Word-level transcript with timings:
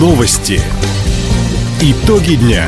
Новости. 0.00 0.58
Итоги 1.82 2.36
дня. 2.36 2.64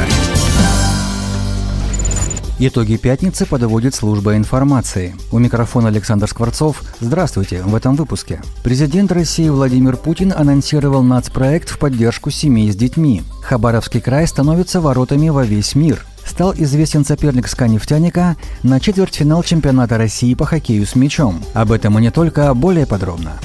Итоги 2.59 2.97
пятницы 2.97 3.47
подводит 3.47 3.95
служба 3.95 4.37
информации. 4.37 5.15
У 5.31 5.39
микрофона 5.39 5.89
Александр 5.89 6.29
Скворцов. 6.29 6.83
Здравствуйте 7.01 7.63
в 7.63 7.75
этом 7.75 7.97
выпуске. 7.97 8.43
Президент 8.63 9.13
России 9.13 9.49
Владимир 9.49 9.97
Путин 9.97 10.35
анонсировал 10.37 11.03
нацпроект 11.03 11.71
в 11.71 11.79
поддержку 11.79 12.31
семей 12.31 12.71
с 12.71 12.77
детьми. 12.77 13.23
Хабаровский 13.41 14.03
край 14.03 14.27
становится 14.27 14.83
воротами 14.83 15.31
во 15.31 15.43
весь 15.43 15.75
мир. 15.75 16.05
Стал 16.27 16.53
известен 16.55 17.03
соперник 17.03 17.49
СКА 17.49 17.67
«Нефтяника» 17.67 18.37
на 18.63 18.79
четвертьфинал 18.79 19.43
чемпионата 19.43 19.97
России 19.97 20.35
по 20.35 20.45
хоккею 20.45 20.87
с 20.87 20.95
мячом. 20.97 21.43
Об 21.55 21.73
этом 21.73 21.99
и 21.99 22.03
не 22.03 22.11
только, 22.11 22.53
более 22.53 22.87
подробно. 22.87 23.41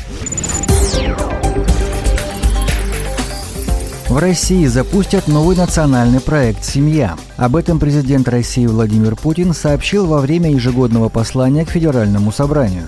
В 4.10 4.20
России 4.20 4.66
запустят 4.68 5.28
новый 5.28 5.58
национальный 5.58 6.22
проект 6.22 6.64
«Семья». 6.64 7.18
Об 7.36 7.58
этом 7.58 7.78
президент 7.78 8.30
России 8.30 8.66
Владимир 8.66 9.18
Путин 9.18 9.54
сообщил 9.54 10.06
во 10.06 10.22
время 10.22 10.50
ежегодного 10.50 11.10
послания 11.10 11.66
к 11.66 11.70
Федеральному 11.70 12.32
собранию. 12.32 12.84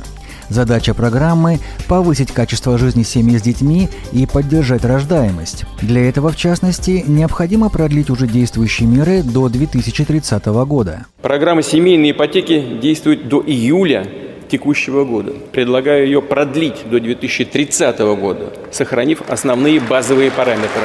Задача 0.47 0.93
программы– 0.93 1.59
повысить 1.89 2.31
качество 2.31 2.77
жизни 2.77 3.03
семьи 3.03 3.37
с 3.37 3.41
детьми 3.41 3.89
и 4.13 4.25
поддержать 4.25 4.85
рождаемость. 4.85 5.65
Для 5.81 6.07
этого, 6.07 6.31
в 6.31 6.37
частности, 6.37 7.03
необходимо 7.05 7.69
продлить 7.69 8.09
уже 8.09 8.25
действующие 8.25 8.87
меры 8.87 9.21
до 9.21 9.49
2030 9.49 10.45
года. 10.65 11.05
Программа 11.21 11.63
семейной 11.63 12.11
ипотеки 12.11 12.79
действует 12.81 13.27
до 13.27 13.43
июля 13.45 14.07
текущего 14.49 15.05
года. 15.05 15.33
Предлагаю 15.51 16.05
ее 16.05 16.21
продлить 16.21 16.89
до 16.89 16.99
2030 16.99 17.99
года, 18.19 18.53
сохранив 18.71 19.21
основные 19.27 19.79
базовые 19.79 20.31
параметры. 20.31 20.83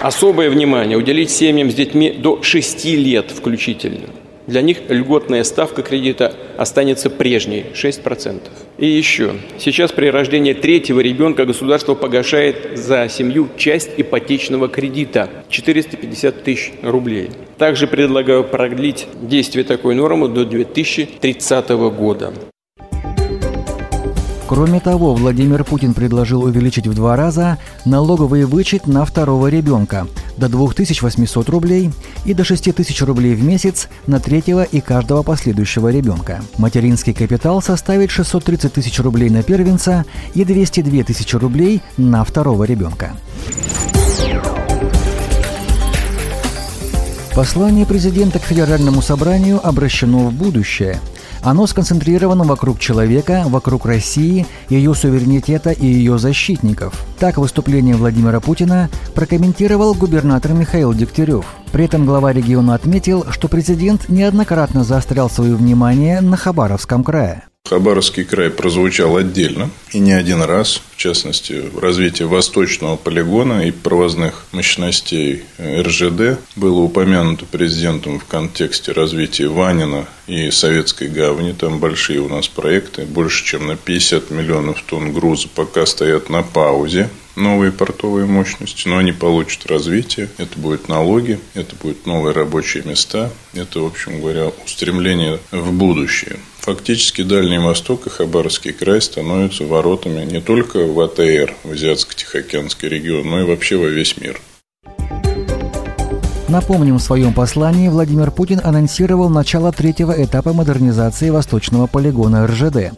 Особое 0.00 0.48
внимание 0.50 0.96
уделить 0.96 1.30
семьям 1.30 1.70
с 1.70 1.74
детьми 1.74 2.10
до 2.10 2.42
6 2.42 2.84
лет 2.84 3.30
включительно. 3.30 4.06
Для 4.48 4.62
них 4.62 4.78
льготная 4.88 5.44
ставка 5.44 5.82
кредита 5.82 6.34
останется 6.56 7.10
прежней– 7.10 7.66
6%. 7.74 8.40
И 8.78 8.86
еще. 8.86 9.32
Сейчас 9.58 9.92
при 9.92 10.06
рождении 10.06 10.54
третьего 10.54 11.00
ребенка 11.00 11.44
государство 11.44 11.94
погашает 11.94 12.78
за 12.78 13.10
семью 13.10 13.48
часть 13.58 13.90
ипотечного 13.98 14.68
кредита– 14.68 15.28
450 15.50 16.44
тысяч 16.44 16.72
рублей. 16.82 17.28
Также 17.58 17.86
предлагаю 17.86 18.42
продлить 18.42 19.06
действие 19.20 19.64
такой 19.64 19.94
нормы 19.94 20.28
до 20.28 20.46
2030 20.46 21.68
года. 21.68 22.32
Кроме 24.48 24.80
того, 24.80 25.14
Владимир 25.14 25.62
Путин 25.62 25.92
предложил 25.92 26.42
увеличить 26.42 26.86
в 26.86 26.94
два 26.94 27.16
раза 27.16 27.58
налоговый 27.84 28.46
вычет 28.46 28.86
на 28.86 29.04
второго 29.04 29.48
ребенка 29.48 30.06
до 30.38 30.48
2800 30.48 31.50
рублей 31.50 31.90
и 32.24 32.32
до 32.32 32.44
6000 32.44 33.02
рублей 33.02 33.34
в 33.34 33.44
месяц 33.44 33.88
на 34.06 34.20
третьего 34.20 34.62
и 34.62 34.80
каждого 34.80 35.22
последующего 35.22 35.88
ребенка. 35.88 36.40
Материнский 36.56 37.12
капитал 37.12 37.60
составит 37.60 38.10
630 38.10 38.72
тысяч 38.72 38.98
рублей 39.00 39.28
на 39.28 39.42
первенца 39.42 40.06
и 40.32 40.46
202 40.46 41.04
тысячи 41.04 41.36
рублей 41.36 41.82
на 41.98 42.24
второго 42.24 42.64
ребенка. 42.64 43.12
Послание 47.34 47.84
президента 47.84 48.38
к 48.38 48.44
Федеральному 48.44 49.02
собранию 49.02 49.60
обращено 49.62 50.20
в 50.20 50.32
будущее– 50.32 50.98
оно 51.50 51.66
сконцентрировано 51.66 52.44
вокруг 52.44 52.78
человека, 52.78 53.44
вокруг 53.46 53.86
России, 53.86 54.46
ее 54.68 54.94
суверенитета 54.94 55.70
и 55.70 55.86
ее 55.86 56.18
защитников. 56.18 57.06
Так 57.18 57.38
выступление 57.38 57.96
Владимира 57.96 58.40
Путина 58.40 58.90
прокомментировал 59.14 59.94
губернатор 59.94 60.52
Михаил 60.52 60.92
Дегтярев. 60.92 61.46
При 61.72 61.86
этом 61.86 62.04
глава 62.06 62.32
региона 62.32 62.74
отметил, 62.74 63.24
что 63.30 63.48
президент 63.48 64.08
неоднократно 64.08 64.84
заострял 64.84 65.30
свое 65.30 65.54
внимание 65.54 66.20
на 66.20 66.36
Хабаровском 66.36 67.02
крае. 67.02 67.44
Хабаровский 67.68 68.24
край 68.24 68.48
прозвучал 68.48 69.18
отдельно 69.18 69.68
и 69.92 69.98
не 69.98 70.12
один 70.12 70.40
раз, 70.40 70.80
в 70.92 70.96
частности, 70.96 71.68
в 71.70 71.78
развитии 71.78 72.22
восточного 72.22 72.96
полигона 72.96 73.66
и 73.66 73.70
провозных 73.70 74.46
мощностей 74.52 75.44
РЖД 75.60 76.38
было 76.56 76.80
упомянуто 76.80 77.44
президентом 77.44 78.20
в 78.20 78.24
контексте 78.24 78.92
развития 78.92 79.48
Ванина 79.48 80.06
и 80.26 80.50
Советской 80.50 81.08
гавани. 81.08 81.52
Там 81.52 81.78
большие 81.78 82.20
у 82.20 82.28
нас 82.28 82.48
проекты, 82.48 83.04
больше 83.04 83.44
чем 83.44 83.66
на 83.66 83.76
50 83.76 84.30
миллионов 84.30 84.82
тонн 84.86 85.12
груза 85.12 85.48
пока 85.54 85.84
стоят 85.84 86.30
на 86.30 86.42
паузе 86.42 87.10
новые 87.38 87.72
портовые 87.72 88.26
мощности, 88.26 88.88
но 88.88 88.98
они 88.98 89.12
получат 89.12 89.66
развитие, 89.66 90.28
это 90.38 90.58
будут 90.58 90.88
налоги, 90.88 91.38
это 91.54 91.74
будут 91.76 92.06
новые 92.06 92.34
рабочие 92.34 92.82
места, 92.84 93.30
это, 93.54 93.80
в 93.80 93.86
общем 93.86 94.20
говоря, 94.20 94.50
устремление 94.64 95.38
в 95.50 95.72
будущее. 95.72 96.36
Фактически 96.60 97.22
Дальний 97.22 97.58
Восток 97.58 98.06
и 98.06 98.10
Хабаровский 98.10 98.72
край 98.72 99.00
становятся 99.00 99.64
воротами 99.64 100.24
не 100.24 100.40
только 100.40 100.84
в 100.84 101.00
АТР, 101.00 101.54
в 101.64 101.72
Азиатско-Тихоокеанский 101.72 102.88
регион, 102.88 103.30
но 103.30 103.40
и 103.40 103.44
вообще 103.44 103.76
во 103.76 103.86
весь 103.86 104.16
мир. 104.18 104.40
Напомним, 106.48 106.96
в 106.96 107.02
своем 107.02 107.34
послании 107.34 107.88
Владимир 107.88 108.30
Путин 108.30 108.60
анонсировал 108.64 109.28
начало 109.28 109.70
третьего 109.70 110.12
этапа 110.12 110.54
модернизации 110.54 111.28
восточного 111.28 111.86
полигона 111.86 112.46
РЖД. 112.46 112.92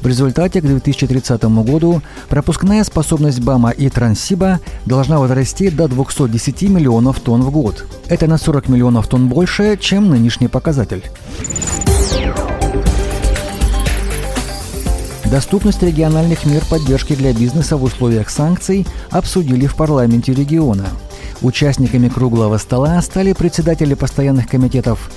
В 0.00 0.06
результате 0.06 0.60
к 0.60 0.64
2030 0.64 1.42
году 1.44 2.02
пропускная 2.28 2.84
способность 2.84 3.40
БАМа 3.40 3.70
и 3.70 3.88
Транссиба 3.88 4.60
должна 4.84 5.18
возрасти 5.18 5.70
до 5.70 5.88
210 5.88 6.62
миллионов 6.62 7.20
тонн 7.20 7.42
в 7.42 7.50
год. 7.50 7.84
Это 8.08 8.26
на 8.26 8.38
40 8.38 8.68
миллионов 8.68 9.06
тонн 9.08 9.28
больше, 9.28 9.78
чем 9.80 10.08
нынешний 10.10 10.48
показатель. 10.48 11.04
Доступность 15.32 15.82
региональных 15.82 16.44
мер 16.44 16.62
поддержки 16.68 17.14
для 17.14 17.32
бизнеса 17.32 17.78
в 17.78 17.84
условиях 17.84 18.28
санкций 18.28 18.86
обсудили 19.08 19.66
в 19.66 19.76
парламенте 19.76 20.34
региона. 20.34 20.88
Участниками 21.40 22.08
круглого 22.08 22.58
стола 22.58 23.00
стали 23.00 23.32
председатели 23.32 23.94
постоянных 23.94 24.46
комитетов 24.46 25.10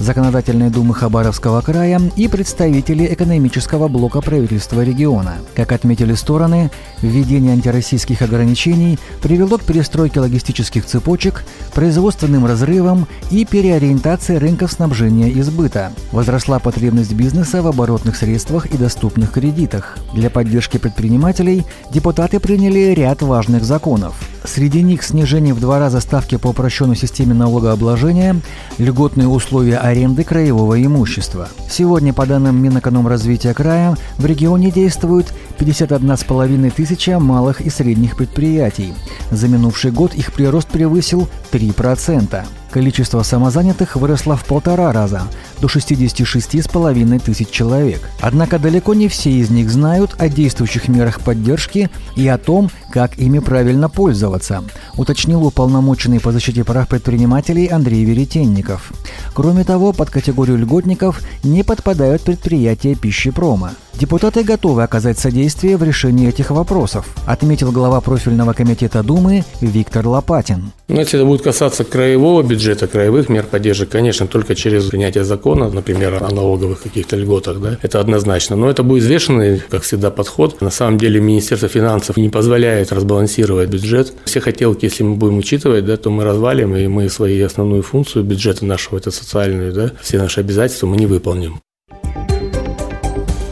Законодательной 0.00 0.70
думы 0.70 0.94
Хабаровского 0.94 1.60
края 1.60 2.00
и 2.16 2.26
представители 2.26 3.06
экономического 3.12 3.86
блока 3.86 4.22
правительства 4.22 4.82
региона. 4.82 5.34
Как 5.54 5.72
отметили 5.72 6.14
стороны, 6.14 6.70
введение 7.02 7.52
антироссийских 7.52 8.22
ограничений 8.22 8.98
привело 9.22 9.58
к 9.58 9.64
перестройке 9.64 10.20
логистических 10.20 10.86
цепочек, 10.86 11.44
производственным 11.74 12.46
разрывам 12.46 13.06
и 13.30 13.44
переориентации 13.44 14.36
рынков 14.36 14.72
снабжения 14.72 15.28
и 15.28 15.42
сбыта. 15.42 15.92
Возросла 16.12 16.60
потребность 16.60 17.12
бизнеса 17.12 17.60
в 17.60 17.66
оборотных 17.66 18.16
средствах 18.16 18.64
и 18.66 18.78
доступных 18.78 19.32
кредитах. 19.32 19.98
Для 20.14 20.30
поддержки 20.30 20.78
предпринимателей 20.78 21.66
депутаты 21.92 22.40
приняли 22.40 22.94
ряд 22.94 23.20
важных 23.20 23.64
законов. 23.64 24.14
Среди 24.44 24.82
них 24.82 25.02
снижение 25.02 25.52
в 25.52 25.60
два 25.60 25.78
раза 25.78 26.00
ставки 26.00 26.36
по 26.36 26.48
упрощенной 26.48 26.96
системе 26.96 27.34
налогообложения, 27.34 28.40
льготные 28.78 29.28
условия 29.28 29.78
аренды 29.78 30.24
краевого 30.24 30.82
имущества. 30.82 31.48
Сегодня, 31.68 32.12
по 32.12 32.26
данным 32.26 32.60
Минэкономразвития 32.62 33.52
края, 33.52 33.96
в 34.16 34.24
регионе 34.24 34.70
действует 34.70 35.32
51,5 35.58 36.70
тысяча 36.70 37.18
малых 37.18 37.60
и 37.60 37.70
средних 37.70 38.16
предприятий. 38.16 38.94
За 39.30 39.46
минувший 39.46 39.90
год 39.90 40.14
их 40.14 40.32
прирост 40.32 40.68
превысил 40.68 41.28
3%. 41.52 42.44
Количество 42.70 43.22
самозанятых 43.24 43.96
выросло 43.96 44.36
в 44.36 44.44
полтора 44.44 44.92
раза, 44.92 45.22
до 45.60 45.68
66,5 45.68 47.20
тысяч 47.20 47.50
человек. 47.50 48.00
Однако 48.20 48.58
далеко 48.58 48.94
не 48.94 49.08
все 49.08 49.30
из 49.30 49.50
них 49.50 49.70
знают 49.70 50.14
о 50.18 50.28
действующих 50.28 50.88
мерах 50.88 51.20
поддержки 51.20 51.90
и 52.16 52.26
о 52.28 52.38
том, 52.38 52.70
как 52.92 53.18
ими 53.18 53.38
правильно 53.38 53.88
пользоваться, 53.88 54.64
уточнил 54.96 55.44
уполномоченный 55.44 56.20
по 56.20 56.32
защите 56.32 56.64
прав 56.64 56.88
предпринимателей 56.88 57.66
Андрей 57.66 58.04
Веретенников. 58.04 58.92
Кроме 59.34 59.64
того, 59.64 59.92
под 59.92 60.10
категорию 60.10 60.58
льготников 60.58 61.20
не 61.44 61.62
подпадают 61.62 62.22
предприятия 62.22 62.94
пищепрома. 62.94 63.72
Депутаты 63.94 64.44
готовы 64.44 64.82
оказать 64.82 65.18
содействие 65.18 65.76
в 65.76 65.82
решении 65.82 66.28
этих 66.28 66.50
вопросов, 66.50 67.06
отметил 67.26 67.70
глава 67.70 68.00
профильного 68.00 68.52
комитета 68.54 69.02
Думы 69.02 69.44
Виктор 69.60 70.06
Лопатин. 70.06 70.72
Если 70.98 71.18
это 71.18 71.24
будет 71.24 71.42
касаться 71.42 71.84
краевого 71.84 72.42
бюджета, 72.42 72.88
краевых 72.88 73.28
мер 73.28 73.46
поддержки, 73.46 73.84
конечно, 73.86 74.26
только 74.26 74.54
через 74.54 74.86
принятие 74.86 75.24
закона, 75.24 75.70
например, 75.70 76.22
о 76.22 76.30
налоговых 76.30 76.82
каких-то 76.82 77.16
льготах, 77.16 77.60
да, 77.60 77.78
это 77.80 78.00
однозначно. 78.00 78.56
Но 78.56 78.68
это 78.68 78.82
будет 78.82 79.04
взвешенный, 79.04 79.62
как 79.70 79.82
всегда, 79.82 80.10
подход. 80.10 80.60
На 80.60 80.70
самом 80.70 80.98
деле 80.98 81.20
Министерство 81.20 81.68
финансов 81.68 82.16
не 82.16 82.28
позволяет 82.28 82.92
разбалансировать 82.92 83.68
бюджет. 83.68 84.12
Все 84.24 84.40
хотелки, 84.40 84.84
если 84.86 85.04
мы 85.04 85.14
будем 85.14 85.38
учитывать, 85.38 85.84
да, 85.84 85.96
то 85.96 86.10
мы 86.10 86.24
развалим, 86.24 86.74
и 86.76 86.86
мы 86.88 87.08
свою 87.08 87.46
основную 87.46 87.82
функцию 87.82 88.24
бюджета 88.24 88.64
нашего, 88.64 88.98
это 88.98 89.10
социальную, 89.10 89.72
да, 89.72 89.92
все 90.02 90.18
наши 90.18 90.40
обязательства 90.40 90.86
мы 90.86 90.96
не 90.96 91.06
выполним. 91.06 91.60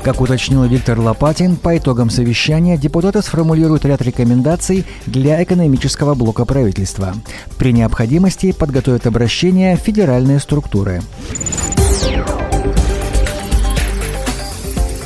Как 0.09 0.23
уточнил 0.23 0.65
Виктор 0.65 0.99
Лопатин, 0.99 1.57
по 1.57 1.77
итогам 1.77 2.09
совещания 2.09 2.79
депутаты 2.79 3.21
сформулируют 3.21 3.85
ряд 3.85 4.01
рекомендаций 4.01 4.87
для 5.05 5.43
экономического 5.43 6.15
блока 6.15 6.47
правительства. 6.47 7.13
При 7.59 7.75
необходимости 7.75 8.53
подготовят 8.53 9.07
обращения 9.07 9.77
в 9.77 9.81
федеральные 9.81 10.41
структуры. 10.41 11.03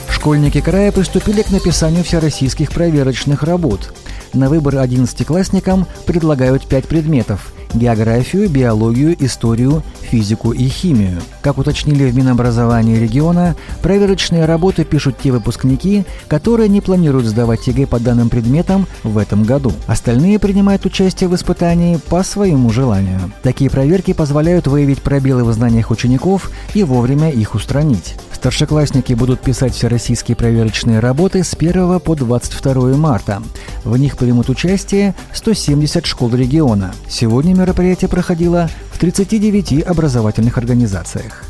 Школьники 0.08 0.60
края 0.60 0.92
приступили 0.92 1.42
к 1.42 1.50
написанию 1.50 2.04
всероссийских 2.04 2.70
проверочных 2.70 3.42
работ. 3.42 3.92
На 4.32 4.48
выбор 4.48 4.76
одиннадцатиклассникам 4.78 5.88
предлагают 6.06 6.64
пять 6.68 6.86
предметов– 6.86 7.52
географию, 7.74 8.48
биологию, 8.48 9.16
историю, 9.24 9.82
физику 10.00 10.52
и 10.52 10.66
химию. 10.68 11.20
Как 11.40 11.58
уточнили 11.58 12.10
в 12.10 12.14
Минобразовании 12.14 12.98
региона, 12.98 13.56
проверочные 13.82 14.44
работы 14.44 14.84
пишут 14.84 15.16
те 15.22 15.32
выпускники, 15.32 16.04
которые 16.28 16.68
не 16.68 16.80
планируют 16.80 17.26
сдавать 17.26 17.66
ЕГЭ 17.66 17.86
по 17.86 17.98
данным 17.98 18.28
предметам 18.28 18.86
в 19.02 19.18
этом 19.18 19.44
году. 19.44 19.72
Остальные 19.86 20.38
принимают 20.38 20.84
участие 20.86 21.28
в 21.28 21.34
испытании 21.34 21.98
по 22.08 22.22
своему 22.22 22.70
желанию. 22.70 23.32
Такие 23.42 23.70
проверки 23.70 24.12
позволяют 24.12 24.66
выявить 24.66 25.02
пробелы 25.02 25.44
в 25.44 25.52
знаниях 25.52 25.90
учеников 25.90 26.50
и 26.74 26.84
вовремя 26.84 27.30
их 27.30 27.54
устранить. 27.54 28.16
Старшеклассники 28.42 29.12
будут 29.12 29.40
писать 29.40 29.72
всероссийские 29.72 30.34
проверочные 30.36 30.98
работы 30.98 31.44
с 31.44 31.54
1 31.54 32.00
по 32.00 32.16
22 32.16 32.96
марта. 32.96 33.40
В 33.84 33.96
них 33.96 34.16
примут 34.16 34.48
участие 34.48 35.14
170 35.32 36.04
школ 36.04 36.34
региона. 36.34 36.92
Сегодня 37.08 37.54
мероприятие 37.54 38.08
проходило 38.08 38.68
в 38.90 38.98
39 38.98 39.86
образовательных 39.86 40.58
организациях. 40.58 41.44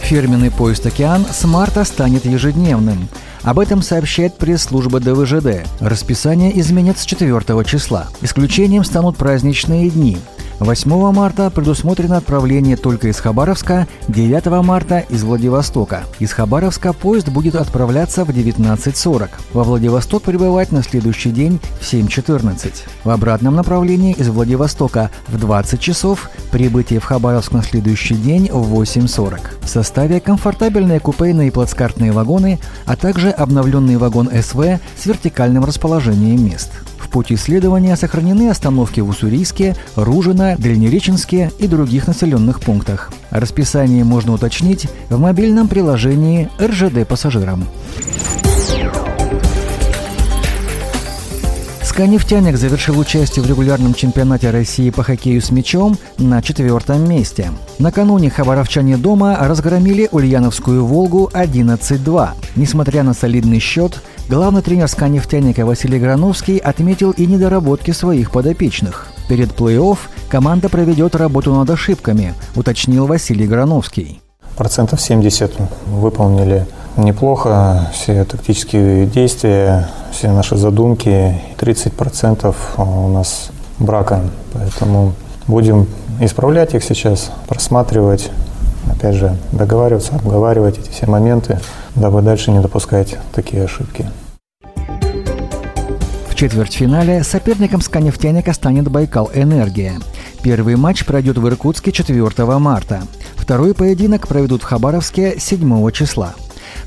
Фирменный 0.00 0.50
поезд 0.50 0.84
«Океан» 0.84 1.24
с 1.30 1.44
марта 1.44 1.84
станет 1.84 2.24
ежедневным. 2.24 3.08
Об 3.42 3.60
этом 3.60 3.82
сообщает 3.82 4.36
пресс-служба 4.36 4.98
ДВЖД. 4.98 5.64
Расписание 5.78 6.58
изменят 6.58 6.98
с 6.98 7.06
4 7.06 7.40
числа. 7.62 8.08
Исключением 8.20 8.82
станут 8.82 9.16
праздничные 9.16 9.90
дни. 9.90 10.18
8 10.60 11.12
марта 11.12 11.48
предусмотрено 11.48 12.18
отправление 12.18 12.76
только 12.76 13.08
из 13.08 13.18
Хабаровска, 13.18 13.88
9 14.08 14.62
марта 14.62 14.98
из 15.08 15.24
Владивостока. 15.24 16.02
Из 16.18 16.32
Хабаровска 16.32 16.92
поезд 16.92 17.30
будет 17.30 17.54
отправляться 17.54 18.26
в 18.26 18.28
19.40. 18.28 19.30
Во 19.54 19.64
Владивосток 19.64 20.22
прибывать 20.22 20.70
на 20.70 20.82
следующий 20.82 21.30
день 21.30 21.58
в 21.80 21.90
7.14. 21.90 22.72
В 23.04 23.08
обратном 23.10 23.54
направлении 23.54 24.12
из 24.12 24.28
Владивостока 24.28 25.10
в 25.28 25.38
20 25.38 25.80
часов, 25.80 26.28
прибытие 26.52 27.00
в 27.00 27.04
Хабаровск 27.04 27.52
на 27.52 27.62
следующий 27.62 28.14
день 28.14 28.50
в 28.52 28.78
8.40. 28.78 29.40
В 29.62 29.68
составе 29.68 30.20
комфортабельные 30.20 31.00
купейные 31.00 31.48
и 31.48 31.50
плацкартные 31.50 32.12
вагоны, 32.12 32.58
а 32.84 32.96
также 32.96 33.30
обновленный 33.30 33.96
вагон 33.96 34.28
СВ 34.28 34.78
с 34.98 35.06
вертикальным 35.06 35.64
расположением 35.64 36.44
мест 36.44 36.70
пути 37.10 37.36
следования 37.36 37.96
сохранены 37.96 38.48
остановки 38.48 39.00
в 39.00 39.08
Уссурийске, 39.08 39.76
Ружино, 39.96 40.56
Дальнереченске 40.58 41.50
и 41.58 41.66
других 41.66 42.06
населенных 42.06 42.60
пунктах. 42.60 43.12
Расписание 43.30 44.04
можно 44.04 44.32
уточнить 44.32 44.88
в 45.08 45.18
мобильном 45.18 45.68
приложении 45.68 46.48
РЖД 46.60 47.06
пассажирам. 47.06 47.66
СКА 51.90 52.06
завершил 52.56 52.98
участие 52.98 53.44
в 53.44 53.48
регулярном 53.48 53.92
чемпионате 53.92 54.50
России 54.50 54.88
по 54.90 55.02
хоккею 55.02 55.42
с 55.42 55.50
мячом 55.50 55.98
на 56.18 56.40
четвертом 56.40 57.06
месте. 57.06 57.50
Накануне 57.78 58.30
хабаровчане 58.30 58.96
дома 58.96 59.36
разгромили 59.38 60.08
Ульяновскую 60.10 60.86
«Волгу» 60.86 61.28
11-2. 61.34 62.30
Несмотря 62.56 63.02
на 63.02 63.12
солидный 63.12 63.58
счет, 63.58 64.00
Главный 64.30 64.62
тренер 64.62 64.86
«Сканефтяника» 64.86 65.66
Василий 65.66 65.98
Грановский 65.98 66.58
отметил 66.58 67.10
и 67.10 67.26
недоработки 67.26 67.90
своих 67.90 68.30
подопечных. 68.30 69.08
Перед 69.28 69.50
плей-офф 69.50 69.98
команда 70.28 70.68
проведет 70.68 71.16
работу 71.16 71.52
над 71.52 71.68
ошибками, 71.68 72.34
уточнил 72.54 73.06
Василий 73.06 73.48
Грановский. 73.48 74.22
Процентов 74.56 75.00
70 75.00 75.52
выполнили 75.86 76.68
неплохо 76.96 77.90
все 77.92 78.24
тактические 78.24 79.06
действия, 79.06 79.88
все 80.12 80.30
наши 80.30 80.56
задумки. 80.56 81.42
30% 81.58 82.54
у 82.76 83.08
нас 83.08 83.50
брака, 83.80 84.20
поэтому 84.52 85.14
будем 85.48 85.88
исправлять 86.20 86.72
их 86.74 86.84
сейчас, 86.84 87.32
просматривать, 87.48 88.30
опять 88.88 89.16
же, 89.16 89.36
договариваться, 89.50 90.14
обговаривать 90.14 90.78
эти 90.78 90.90
все 90.90 91.08
моменты, 91.08 91.58
дабы 91.96 92.22
дальше 92.22 92.52
не 92.52 92.60
допускать 92.60 93.16
такие 93.32 93.64
ошибки. 93.64 94.08
Четвертьфинале 96.40 97.22
соперником 97.22 97.82
«Сканефтяника» 97.82 98.54
станет 98.54 98.88
«Байкал 98.88 99.30
Энергия». 99.34 100.00
Первый 100.42 100.76
матч 100.76 101.04
пройдет 101.04 101.36
в 101.36 101.46
Иркутске 101.46 101.92
4 101.92 102.58
марта. 102.58 103.02
Второй 103.36 103.74
поединок 103.74 104.26
проведут 104.26 104.62
в 104.62 104.64
Хабаровске 104.64 105.38
7 105.38 105.90
числа. 105.90 106.32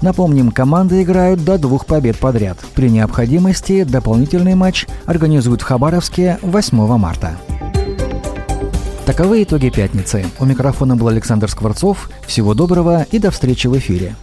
Напомним, 0.01 0.51
команды 0.51 1.03
играют 1.03 1.43
до 1.43 1.59
двух 1.59 1.85
побед 1.85 2.17
подряд. 2.17 2.57
При 2.73 2.89
необходимости 2.89 3.83
дополнительный 3.83 4.55
матч 4.55 4.87
организуют 5.05 5.61
в 5.61 5.65
Хабаровске 5.65 6.39
8 6.41 6.97
марта. 6.97 7.37
Таковы 9.05 9.43
итоги 9.43 9.69
пятницы. 9.69 10.25
У 10.39 10.45
микрофона 10.45 10.95
был 10.95 11.09
Александр 11.09 11.47
Скворцов. 11.47 12.09
Всего 12.25 12.55
доброго 12.55 13.05
и 13.11 13.19
до 13.19 13.29
встречи 13.29 13.67
в 13.67 13.77
эфире. 13.77 14.15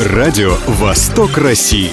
Радио 0.00 0.56
«Восток 0.66 1.38
России». 1.38 1.92